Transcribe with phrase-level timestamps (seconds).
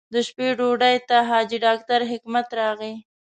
[0.13, 2.93] د شپې ډوډۍ ته حاجي ډاکټر حکمت راغی.